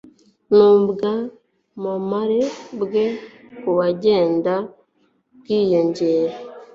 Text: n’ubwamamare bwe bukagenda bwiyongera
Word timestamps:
n’ubwamamare 0.55 2.41
bwe 2.81 3.05
bukagenda 3.63 4.53
bwiyongera 5.39 6.35